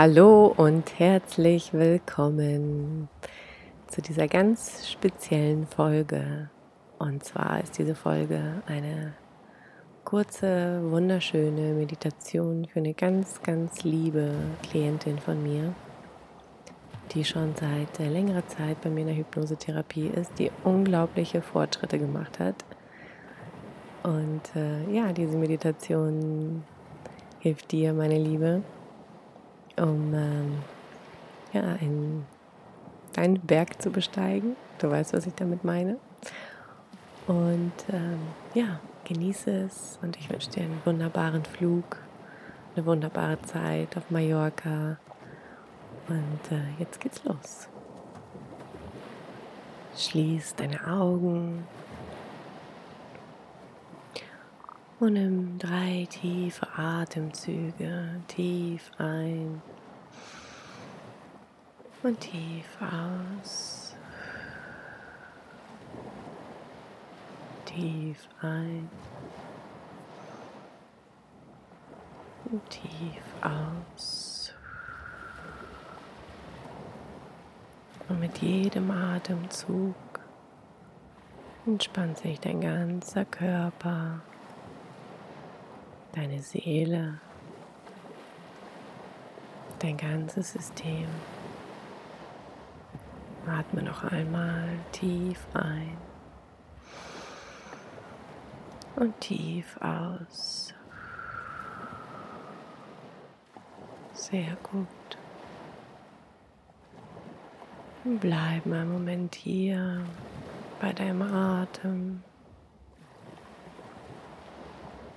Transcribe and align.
Hallo 0.00 0.54
und 0.56 1.00
herzlich 1.00 1.72
willkommen 1.72 3.08
zu 3.88 4.00
dieser 4.00 4.28
ganz 4.28 4.88
speziellen 4.88 5.66
Folge. 5.66 6.50
Und 7.00 7.24
zwar 7.24 7.60
ist 7.60 7.78
diese 7.78 7.96
Folge 7.96 8.62
eine 8.66 9.14
kurze, 10.04 10.80
wunderschöne 10.88 11.74
Meditation 11.74 12.68
für 12.72 12.78
eine 12.78 12.94
ganz, 12.94 13.42
ganz 13.42 13.82
liebe 13.82 14.30
Klientin 14.70 15.18
von 15.18 15.42
mir, 15.42 15.74
die 17.10 17.24
schon 17.24 17.56
seit 17.56 17.98
längerer 17.98 18.46
Zeit 18.46 18.80
bei 18.82 18.90
mir 18.90 19.00
in 19.00 19.06
der 19.08 19.16
Hypnosetherapie 19.16 20.12
ist, 20.14 20.30
die 20.38 20.52
unglaubliche 20.62 21.42
Fortschritte 21.42 21.98
gemacht 21.98 22.38
hat. 22.38 22.64
Und 24.04 24.42
äh, 24.54 24.94
ja, 24.94 25.12
diese 25.12 25.36
Meditation 25.36 26.62
hilft 27.40 27.72
dir, 27.72 27.92
meine 27.92 28.18
Liebe, 28.18 28.62
um 29.80 30.14
ähm, 30.14 30.58
ja, 31.52 31.62
einen, 31.62 32.26
einen 33.16 33.40
Berg 33.40 33.80
zu 33.80 33.90
besteigen. 33.90 34.56
Du 34.78 34.90
weißt, 34.90 35.12
was 35.12 35.26
ich 35.26 35.34
damit 35.34 35.64
meine. 35.64 35.98
Und 37.26 37.72
ähm, 37.92 38.20
ja, 38.54 38.80
genieße 39.04 39.50
es 39.50 39.98
und 40.02 40.16
ich 40.16 40.30
wünsche 40.30 40.50
dir 40.50 40.62
einen 40.62 40.80
wunderbaren 40.84 41.44
Flug, 41.44 41.98
eine 42.74 42.86
wunderbare 42.86 43.40
Zeit 43.42 43.96
auf 43.96 44.10
Mallorca. 44.10 44.98
Und 46.08 46.52
äh, 46.52 46.62
jetzt 46.78 47.00
geht's 47.00 47.22
los. 47.24 47.68
Schließ 49.96 50.54
deine 50.54 50.86
Augen 50.86 51.66
und 55.00 55.12
nimm 55.12 55.58
drei 55.58 56.06
tiefe 56.10 56.66
Atemzüge 56.76 58.20
tief 58.26 58.90
ein 58.98 59.62
und 62.02 62.20
tief 62.20 62.66
aus. 62.80 63.94
Tief 67.64 68.28
ein 68.40 68.88
und 72.50 72.70
tief 72.70 73.22
aus. 73.42 74.52
Und 78.08 78.20
mit 78.20 78.38
jedem 78.38 78.90
Atemzug 78.90 79.94
entspannt 81.66 82.18
sich 82.18 82.40
dein 82.40 82.60
ganzer 82.60 83.24
Körper 83.26 84.22
deine 86.12 86.40
Seele, 86.42 87.20
dein 89.78 89.96
ganzes 89.96 90.52
System. 90.52 91.06
Atme 93.46 93.82
noch 93.82 94.04
einmal 94.04 94.68
tief 94.92 95.46
ein 95.54 95.96
und 98.96 99.18
tief 99.20 99.78
aus. 99.80 100.74
Sehr 104.12 104.56
gut. 104.62 104.86
Bleib 108.04 108.66
mal 108.66 108.80
einen 108.80 108.92
Moment 108.92 109.34
hier 109.34 110.02
bei 110.80 110.92
deinem 110.92 111.22
Atem. 111.22 112.22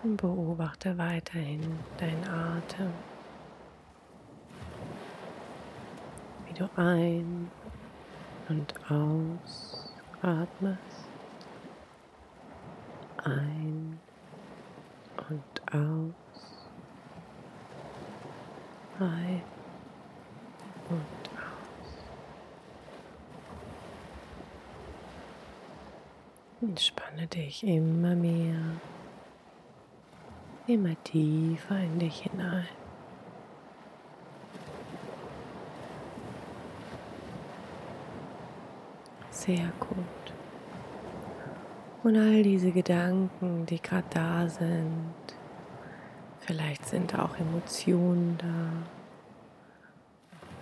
Und 0.04 0.18
beobachte 0.18 0.98
weiterhin 0.98 1.62
deinen 2.00 2.28
Atem, 2.28 2.92
wie 6.48 6.54
du 6.54 6.68
ein 6.76 7.52
und 8.50 8.74
aus 8.90 9.94
atmest. 10.24 10.80
Ein 13.24 14.00
und 15.30 15.76
aus. 15.76 16.68
Ein 19.00 19.42
und 20.90 21.30
aus. 21.38 22.04
Entspanne 26.62 27.28
dich 27.28 27.64
immer 27.64 28.16
mehr 28.16 28.58
immer 30.68 30.96
tiefer 31.04 31.80
in 31.80 32.00
dich 32.00 32.22
hinein. 32.22 32.68
Sehr 39.30 39.72
gut. 39.80 40.34
Und 42.04 42.16
all 42.16 42.44
diese 42.44 42.72
Gedanken, 42.72 43.66
die 43.66 43.82
gerade 43.82 44.08
da 44.10 44.48
sind, 44.48 45.14
vielleicht 46.40 46.86
sind 46.86 47.18
auch 47.18 47.38
Emotionen 47.38 48.38
da, 48.38 48.72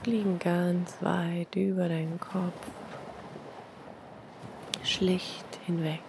fliegen 0.03 0.39
ganz 0.39 1.01
weit 1.01 1.55
über 1.55 1.88
deinen 1.89 2.19
Kopf, 2.19 2.71
schlicht 4.83 5.59
hinweg. 5.65 6.01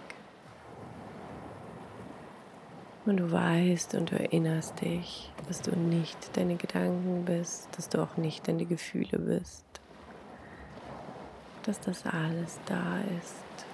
Und 3.10 3.16
du 3.16 3.32
weißt 3.32 3.96
und 3.96 4.12
du 4.12 4.20
erinnerst 4.20 4.82
dich, 4.82 5.32
dass 5.48 5.60
du 5.62 5.76
nicht 5.76 6.36
deine 6.36 6.54
Gedanken 6.54 7.24
bist, 7.24 7.68
dass 7.76 7.88
du 7.88 8.00
auch 8.00 8.16
nicht 8.16 8.46
deine 8.46 8.64
Gefühle 8.66 9.18
bist, 9.18 9.64
dass 11.64 11.80
das 11.80 12.06
alles 12.06 12.60
da 12.66 13.00
ist 13.18 13.66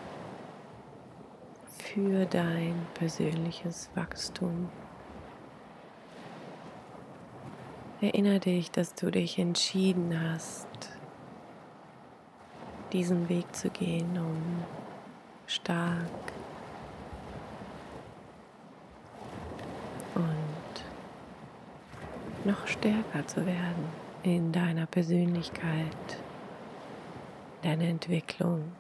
für 1.83 2.25
dein 2.25 2.87
persönliches 2.95 3.91
Wachstum. 3.95 4.71
Erinnere 8.01 8.41
dich, 8.41 8.71
dass 8.71 8.95
du 8.95 9.11
dich 9.11 9.39
entschieden 9.39 10.19
hast, 10.19 10.67
diesen 12.95 13.29
Weg 13.29 13.55
zu 13.55 13.69
gehen, 13.69 14.17
um 14.17 14.65
stark 15.47 16.36
noch 22.47 22.67
stärker 22.67 23.27
zu 23.27 23.45
werden 23.45 23.89
in 24.23 24.53
deiner 24.53 24.87
Persönlichkeit, 24.87 26.23
deiner 27.63 27.85
Entwicklung. 27.85 28.73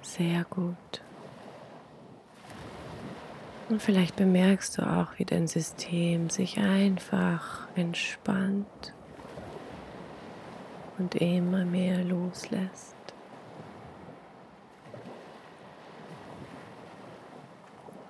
Sehr 0.00 0.44
gut. 0.44 0.76
Und 3.68 3.80
vielleicht 3.80 4.16
bemerkst 4.16 4.76
du 4.76 4.82
auch, 4.82 5.08
wie 5.16 5.24
dein 5.24 5.46
System 5.46 6.28
sich 6.28 6.58
einfach 6.58 7.66
entspannt 7.74 8.92
und 10.98 11.14
immer 11.14 11.64
mehr 11.64 12.04
loslässt. 12.04 13.01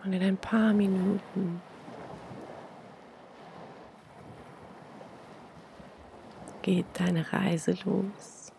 Und 0.05 0.13
in 0.13 0.23
ein 0.23 0.37
paar 0.37 0.73
Minuten 0.73 1.63
geht 6.63 6.87
deine 6.95 7.33
Reise 7.33 7.77
los. 7.85 8.53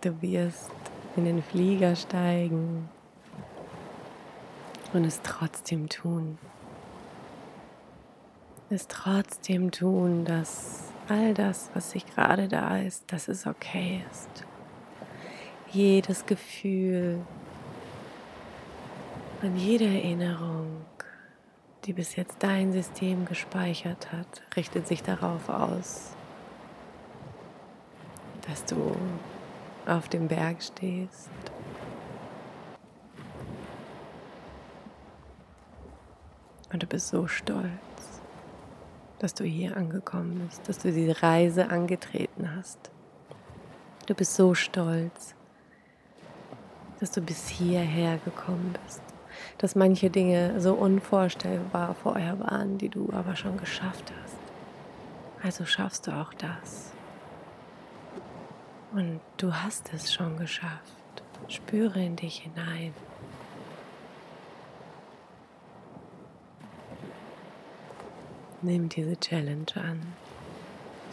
Du 0.00 0.22
wirst 0.22 0.70
in 1.16 1.26
den 1.26 1.42
Flieger 1.42 1.96
steigen 1.96 2.88
und 4.92 5.04
es 5.04 5.20
trotzdem 5.22 5.88
tun. 5.88 6.38
Es 8.70 8.86
trotzdem 8.86 9.70
tun, 9.70 10.24
dass 10.24 10.84
all 11.08 11.34
das, 11.34 11.70
was 11.74 11.90
sich 11.90 12.06
gerade 12.06 12.48
da 12.48 12.78
ist, 12.78 13.12
dass 13.12 13.28
es 13.28 13.46
okay 13.46 14.04
ist. 14.10 14.46
Jedes 15.72 16.24
Gefühl, 16.24 17.20
und 19.42 19.56
jede 19.56 19.86
Erinnerung, 19.86 20.84
die 21.84 21.92
bis 21.92 22.16
jetzt 22.16 22.36
dein 22.40 22.72
System 22.72 23.24
gespeichert 23.24 24.12
hat, 24.12 24.42
richtet 24.54 24.86
sich 24.86 25.02
darauf 25.02 25.48
aus, 25.48 26.14
dass 28.46 28.64
du 28.66 28.94
auf 29.86 30.08
dem 30.08 30.28
Berg 30.28 30.62
stehst. 30.62 31.30
Und 36.72 36.82
du 36.82 36.86
bist 36.86 37.08
so 37.08 37.26
stolz, 37.26 37.70
dass 39.18 39.34
du 39.34 39.44
hier 39.44 39.76
angekommen 39.76 40.46
bist, 40.46 40.68
dass 40.68 40.78
du 40.78 40.92
diese 40.92 41.22
Reise 41.22 41.70
angetreten 41.70 42.54
hast. 42.54 42.90
Du 44.06 44.14
bist 44.14 44.34
so 44.34 44.54
stolz, 44.54 45.34
dass 47.00 47.10
du 47.10 47.20
bis 47.22 47.48
hierher 47.48 48.18
gekommen 48.18 48.74
bist, 48.84 49.02
dass 49.58 49.74
manche 49.74 50.10
Dinge 50.10 50.60
so 50.60 50.74
unvorstellbar 50.74 51.94
vorher 51.94 52.38
waren, 52.40 52.78
die 52.78 52.88
du 52.88 53.10
aber 53.12 53.36
schon 53.36 53.56
geschafft 53.56 54.12
hast. 54.22 54.36
Also 55.42 55.64
schaffst 55.64 56.06
du 56.06 56.12
auch 56.12 56.34
das. 56.34 56.92
Und 58.92 59.20
du 59.36 59.54
hast 59.54 59.92
es 59.94 60.12
schon 60.12 60.36
geschafft. 60.36 60.94
Spüre 61.48 62.02
in 62.02 62.16
dich 62.16 62.38
hinein. 62.38 62.92
Nimm 68.62 68.88
diese 68.88 69.18
Challenge 69.18 69.72
an. 69.76 70.02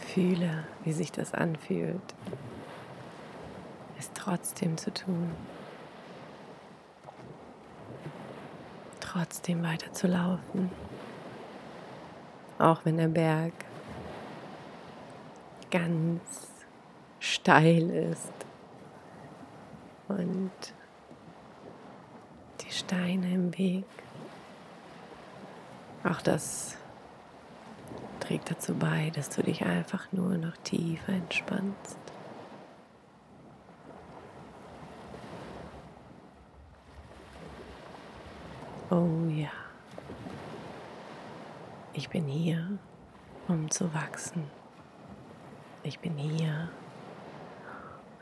Fühle, 0.00 0.64
wie 0.84 0.92
sich 0.92 1.12
das 1.12 1.32
anfühlt, 1.34 2.14
es 3.98 4.10
trotzdem 4.12 4.76
zu 4.76 4.92
tun. 4.92 5.30
Trotzdem 9.18 9.64
weiter 9.64 9.92
zu 9.92 10.06
laufen. 10.06 10.70
Auch 12.56 12.84
wenn 12.84 12.98
der 12.98 13.08
Berg 13.08 13.52
ganz 15.72 16.20
steil 17.18 17.90
ist 17.90 18.32
und 20.06 20.52
die 22.60 22.70
Steine 22.70 23.34
im 23.34 23.58
Weg. 23.58 23.86
Auch 26.04 26.22
das 26.22 26.76
trägt 28.20 28.52
dazu 28.52 28.72
bei, 28.72 29.10
dass 29.16 29.30
du 29.30 29.42
dich 29.42 29.64
einfach 29.64 30.12
nur 30.12 30.38
noch 30.38 30.56
tiefer 30.58 31.14
entspannst. 31.14 31.98
Oh 38.90 39.28
ja, 39.28 39.50
ich 41.92 42.08
bin 42.08 42.24
hier, 42.24 42.78
um 43.46 43.70
zu 43.70 43.92
wachsen. 43.92 44.44
Ich 45.82 45.98
bin 45.98 46.16
hier, 46.16 46.70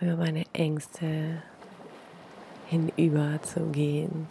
über 0.01 0.17
meine 0.17 0.45
Ängste 0.53 1.41
hinüber 2.67 3.41
zu 3.43 3.67
gehen. 3.67 4.27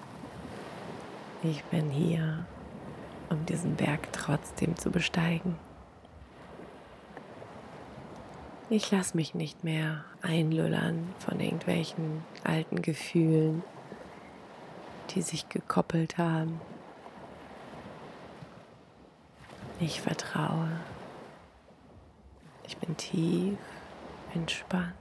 Ich 1.41 1.63
bin 1.65 1.89
hier, 1.89 2.45
um 3.29 3.45
diesen 3.45 3.77
Berg 3.77 4.11
trotzdem 4.11 4.75
zu 4.75 4.91
besteigen. 4.91 5.55
Ich 8.69 8.91
lasse 8.91 9.15
mich 9.15 9.35
nicht 9.35 9.63
mehr 9.63 10.03
einlullern 10.21 11.13
von 11.19 11.39
irgendwelchen 11.39 12.25
alten 12.43 12.81
Gefühlen, 12.81 13.63
die 15.15 15.21
sich 15.21 15.47
gekoppelt 15.49 16.17
haben. 16.17 16.59
Ich 19.79 20.01
vertraue. 20.01 20.69
Ich 22.67 22.77
bin 22.77 22.95
tief 22.97 23.57
entspannt. 24.33 24.93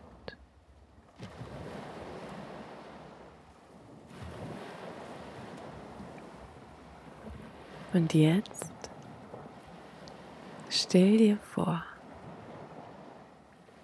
Und 7.92 8.12
jetzt 8.12 8.72
stell 10.68 11.18
dir 11.18 11.38
vor, 11.38 11.84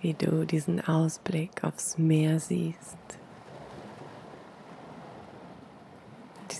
wie 0.00 0.14
du 0.14 0.44
diesen 0.44 0.84
Ausblick 0.84 1.62
aufs 1.62 1.96
Meer 1.98 2.40
siehst. 2.40 2.98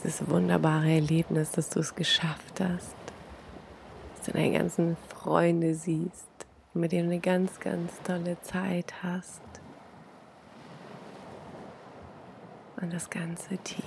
Dieses 0.03 0.27
wunderbare 0.31 0.91
Erlebnis, 0.91 1.51
dass 1.51 1.69
du 1.69 1.81
es 1.81 1.95
geschafft 1.95 2.59
hast, 2.59 2.95
dass 4.17 4.27
du 4.27 4.33
deine 4.33 4.51
ganzen 4.57 4.97
Freunde 5.09 5.75
siehst, 5.75 6.27
mit 6.73 6.93
denen 6.93 7.09
du 7.09 7.15
eine 7.15 7.21
ganz, 7.21 7.61
ganz 7.61 7.93
tolle 8.03 8.41
Zeit 8.41 8.95
hast. 9.03 9.43
Und 12.81 12.91
das 12.95 13.11
Ganze 13.11 13.59
tief 13.59 13.85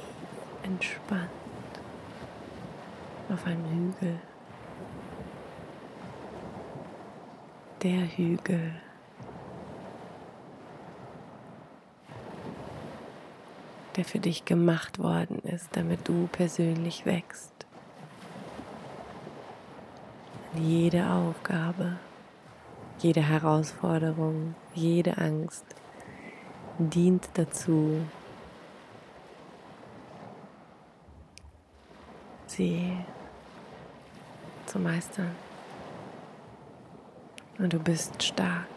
entspannt 0.61 1.29
auf 3.29 3.43
einem 3.47 3.65
Hügel. 3.65 4.19
Der 7.81 8.17
Hügel. 8.17 8.73
Der 13.95 14.05
für 14.05 14.19
dich 14.19 14.45
gemacht 14.45 14.99
worden 14.99 15.39
ist, 15.39 15.69
damit 15.73 16.07
du 16.07 16.27
persönlich 16.31 17.05
wächst. 17.05 17.53
Jede 20.55 21.09
Aufgabe, 21.09 21.97
jede 22.99 23.21
Herausforderung, 23.21 24.55
jede 24.73 25.17
Angst 25.17 25.65
dient 26.77 27.29
dazu, 27.33 28.01
sie 32.47 32.97
zu 34.65 34.79
meistern. 34.79 35.31
Und 37.59 37.73
du 37.73 37.79
bist 37.79 38.21
stark. 38.23 38.67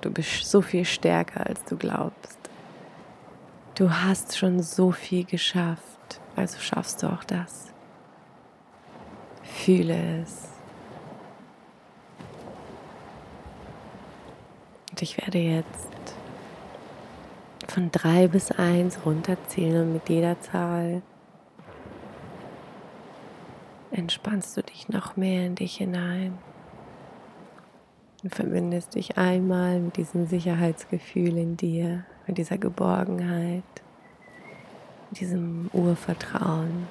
Du 0.00 0.10
bist 0.10 0.44
so 0.44 0.60
viel 0.60 0.84
stärker, 0.84 1.46
als 1.46 1.64
du 1.64 1.76
glaubst. 1.76 2.41
Du 3.82 3.90
hast 3.90 4.38
schon 4.38 4.62
so 4.62 4.92
viel 4.92 5.24
geschafft, 5.24 6.20
also 6.36 6.60
schaffst 6.60 7.02
du 7.02 7.08
auch 7.08 7.24
das. 7.24 7.72
Fühle 9.42 10.20
es. 10.22 10.50
Und 14.88 15.02
ich 15.02 15.18
werde 15.18 15.38
jetzt 15.38 15.88
von 17.66 17.90
drei 17.90 18.28
bis 18.28 18.52
eins 18.52 19.04
runterzählen 19.04 19.82
und 19.82 19.94
mit 19.94 20.08
jeder 20.08 20.40
Zahl 20.40 21.02
entspannst 23.90 24.56
du 24.56 24.62
dich 24.62 24.90
noch 24.90 25.16
mehr 25.16 25.44
in 25.44 25.56
dich 25.56 25.78
hinein 25.78 26.38
und 28.22 28.32
verbindest 28.32 28.94
dich 28.94 29.18
einmal 29.18 29.80
mit 29.80 29.96
diesem 29.96 30.28
Sicherheitsgefühl 30.28 31.36
in 31.36 31.56
dir, 31.56 32.04
mit 32.26 32.38
dieser 32.38 32.58
Geborgenheit, 32.58 33.62
mit 35.10 35.20
diesem 35.20 35.70
Urvertrauen, 35.72 36.86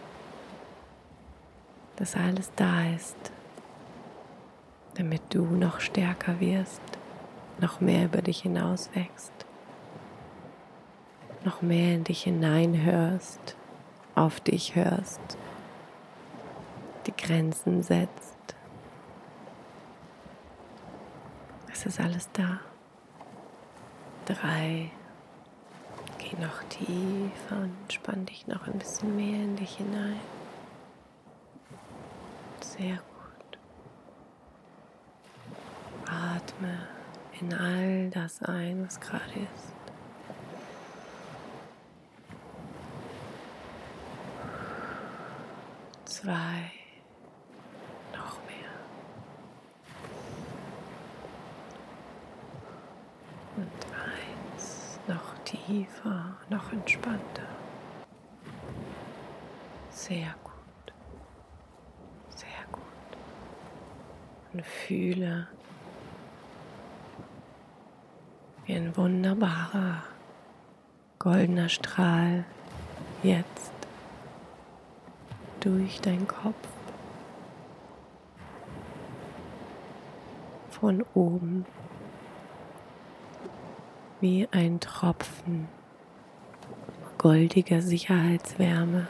dass 1.95 2.15
alles 2.15 2.51
da 2.55 2.85
ist, 2.95 3.17
damit 4.95 5.21
du 5.29 5.45
noch 5.45 5.79
stärker 5.79 6.39
wirst, 6.39 6.81
noch 7.59 7.81
mehr 7.81 8.05
über 8.05 8.21
dich 8.21 8.41
hinaus 8.41 8.89
wächst, 8.93 9.33
noch 11.43 11.61
mehr 11.61 11.95
in 11.95 12.03
dich 12.03 12.23
hineinhörst, 12.23 13.55
auf 14.15 14.39
dich 14.39 14.75
hörst 14.75 15.37
die 17.05 17.15
Grenzen 17.15 17.83
setzt. 17.83 18.37
Es 21.71 21.85
ist 21.85 21.99
alles 21.99 22.29
da. 22.33 22.59
Drei. 24.25 24.91
Geh 26.31 26.37
noch 26.37 26.63
tiefer 26.69 27.57
und 27.57 27.75
entspann 27.81 28.25
dich 28.25 28.47
noch 28.47 28.65
ein 28.65 28.79
bisschen 28.79 29.17
mehr 29.17 29.43
in 29.43 29.57
dich 29.57 29.75
hinein. 29.75 30.19
Sehr 32.61 32.95
gut. 32.95 33.59
Atme 36.05 36.87
in 37.41 37.53
all 37.53 38.09
das 38.11 38.41
ein, 38.43 38.85
was 38.85 38.97
gerade 39.01 39.25
ist. 39.53 39.73
Zwei. 46.05 46.80
Tiefer, 55.71 56.35
noch 56.49 56.73
entspannter. 56.73 57.47
Sehr 59.89 60.35
gut. 60.43 60.93
Sehr 62.35 62.49
gut. 62.71 62.81
Und 64.51 64.65
fühle, 64.65 65.47
wie 68.65 68.73
ein 68.73 68.97
wunderbarer 68.97 70.03
goldener 71.19 71.69
Strahl 71.69 72.43
jetzt 73.23 73.71
durch 75.61 76.01
deinen 76.01 76.27
Kopf 76.27 76.67
von 80.71 81.05
oben 81.13 81.65
wie 84.21 84.47
ein 84.51 84.79
Tropfen 84.79 85.67
goldiger 87.17 87.81
Sicherheitswärme 87.81 89.07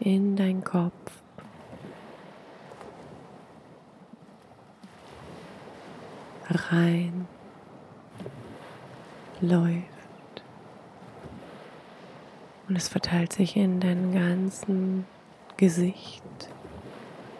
in 0.00 0.36
dein 0.36 0.64
Kopf. 0.64 0.92
rein. 6.50 7.26
Läuft. 9.40 9.84
Und 12.68 12.76
es 12.76 12.88
verteilt 12.88 13.32
sich 13.32 13.56
in 13.56 13.80
deinem 13.80 14.14
ganzen 14.14 15.06
Gesicht, 15.56 16.22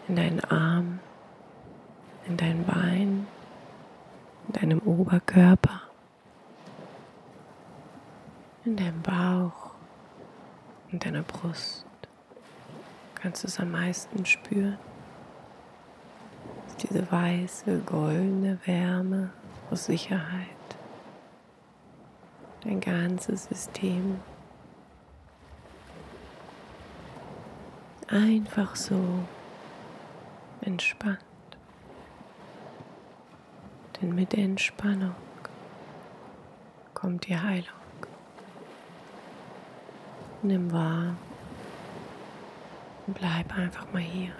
in 0.07 0.15
deinen 0.15 0.39
Arm, 0.41 0.99
in 2.27 2.37
dein 2.37 2.63
Bein, 2.65 3.27
in 4.47 4.53
deinem 4.53 4.79
Oberkörper, 4.79 5.81
in 8.65 8.75
deinem 8.75 9.01
Bauch, 9.01 9.71
in 10.91 10.99
deiner 10.99 11.21
Brust. 11.21 11.85
Kannst 13.13 13.43
du 13.43 13.47
es 13.47 13.59
am 13.59 13.71
meisten 13.71 14.25
spüren? 14.25 14.77
Diese 16.81 17.09
weiße, 17.11 17.79
goldene 17.85 18.59
Wärme 18.65 19.29
aus 19.69 19.85
Sicherheit. 19.85 20.49
Dein 22.61 22.81
ganzes 22.81 23.45
System 23.45 24.19
einfach 28.07 28.75
so 28.75 28.99
entspannt. 30.61 31.19
Denn 34.01 34.13
mit 34.13 34.33
der 34.33 34.43
Entspannung 34.43 35.15
kommt 36.93 37.27
die 37.27 37.37
Heilung. 37.37 37.84
Nimm 40.45 40.71
wahr 40.71 41.15
und 43.07 43.15
bleib 43.15 43.51
einfach 43.57 43.91
mal 43.91 43.99
hier. 43.99 44.31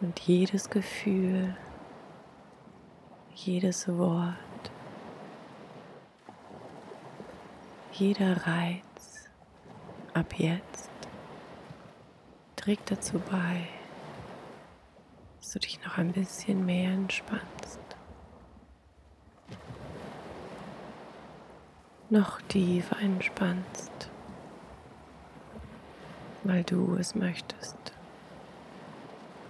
Und 0.00 0.18
jedes 0.18 0.68
Gefühl, 0.68 1.56
jedes 3.36 3.86
Wort, 3.86 4.34
jeder 7.92 8.44
Reiz 8.44 9.28
ab 10.12 10.34
jetzt 10.36 10.90
trägt 12.56 12.90
dazu 12.90 13.20
bei, 13.30 13.68
dass 15.38 15.52
du 15.52 15.60
dich 15.60 15.80
noch 15.84 15.98
ein 15.98 16.10
bisschen 16.10 16.66
mehr 16.66 16.90
entspannst. 16.90 17.85
Noch 22.08 22.40
tiefer 22.42 22.98
entspannst, 23.00 24.10
weil 26.44 26.62
du 26.62 26.96
es 26.96 27.14
möchtest 27.14 27.76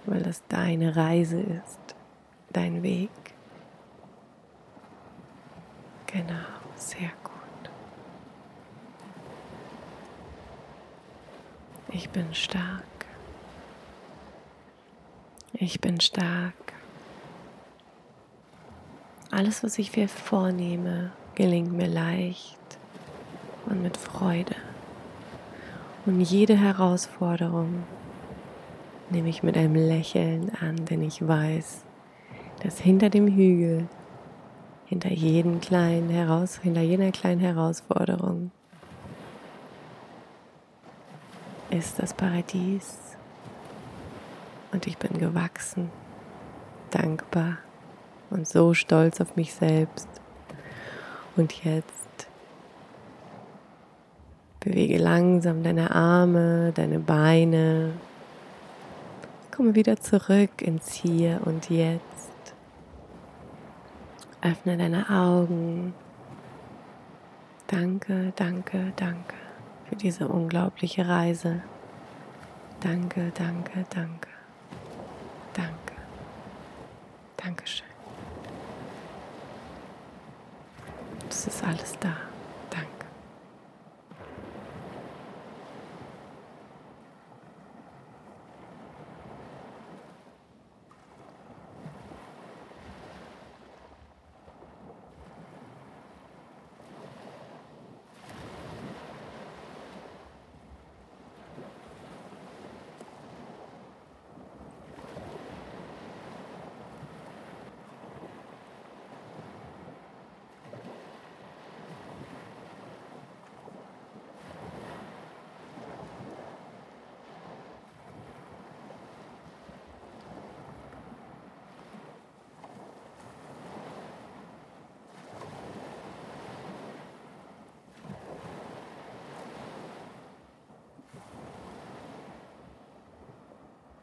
weil 0.07 0.23
das 0.23 0.41
deine 0.47 0.95
Reise 0.95 1.39
ist, 1.39 1.95
dein 2.51 2.81
Weg. 2.81 3.09
Genau, 6.07 6.47
sehr 6.75 7.11
gut. 7.23 7.33
Ich 11.89 12.09
bin 12.09 12.33
stark. 12.33 12.83
Ich 15.53 15.81
bin 15.81 15.99
stark. 15.99 16.53
Alles, 19.29 19.63
was 19.63 19.77
ich 19.77 19.95
mir 19.95 20.07
vornehme, 20.07 21.11
gelingt 21.37 21.71
mir 21.71 21.87
leicht 21.87 22.57
und 23.67 23.83
mit 23.83 23.95
Freude. 23.95 24.55
Und 26.07 26.19
jede 26.19 26.57
Herausforderung 26.57 27.83
nehme 29.11 29.29
ich 29.29 29.43
mit 29.43 29.55
einem 29.55 29.75
Lächeln 29.75 30.51
an, 30.59 30.85
denn 30.85 31.03
ich 31.03 31.25
weiß, 31.25 31.83
dass 32.63 32.79
hinter 32.79 33.11
dem 33.11 33.27
Hügel, 33.27 33.87
hinter 34.87 35.11
jedem 35.11 35.61
kleinen 35.61 36.09
Heraus, 36.09 36.57
hinter 36.57 36.81
jeder 36.81 37.11
kleinen 37.11 37.39
Herausforderung 37.39 38.49
ist 41.69 41.99
das 41.99 42.15
Paradies. 42.15 42.97
Und 44.71 44.87
ich 44.87 44.97
bin 44.97 45.19
gewachsen, 45.19 45.91
dankbar 46.89 47.59
und 48.31 48.47
so 48.47 48.73
stolz 48.73 49.21
auf 49.21 49.35
mich 49.35 49.53
selbst. 49.53 50.07
Und 51.37 51.63
jetzt 51.63 52.27
bewege 54.59 54.97
langsam 54.97 55.63
deine 55.63 55.91
Arme, 55.91 56.73
deine 56.73 56.99
Beine, 56.99 57.93
Komme 59.57 59.73
wieder 59.73 59.99
zurück 59.99 60.61
ins 60.61 60.93
Hier 60.93 61.41
und 61.45 61.71
Jetzt. 61.71 62.53
Öffne 64.43 64.77
deine 64.77 65.09
Augen. 65.09 65.95
Danke, 67.65 68.33
danke, 68.35 68.93
danke 68.97 69.33
für 69.89 69.95
diese 69.95 70.27
unglaubliche 70.27 71.07
Reise. 71.07 71.63
Danke, 72.81 73.31
danke, 73.33 73.83
danke. 73.89 74.29
Danke. 75.55 75.93
Dankeschön. 77.37 77.86
Es 81.29 81.45
ist 81.45 81.63
alles 81.63 81.97
da. 81.99 82.26